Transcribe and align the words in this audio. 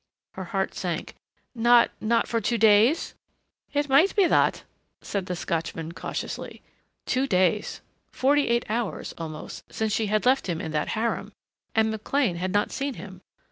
Her 0.33 0.45
heart 0.45 0.73
sank. 0.73 1.13
"Not 1.53 1.91
not 2.01 2.27
for 2.27 2.41
two 2.41 2.57
days?" 2.57 3.13
"It 3.71 3.87
might 3.87 4.15
be 4.15 4.25
that," 4.25 4.63
said 5.03 5.27
the 5.27 5.35
Scotchman 5.35 5.91
cautiously. 5.91 6.63
Two 7.05 7.27
days. 7.27 7.81
Forty 8.11 8.47
eight 8.47 8.65
hours, 8.67 9.13
almost, 9.19 9.71
since 9.71 9.93
she 9.93 10.07
had 10.07 10.25
left 10.25 10.49
him 10.49 10.59
in 10.59 10.71
that 10.71 10.87
harem! 10.97 11.33
And 11.75 11.91
McLean 11.91 12.37
had 12.37 12.51
not 12.51 12.71
seen 12.71 12.95
him. 12.95 13.21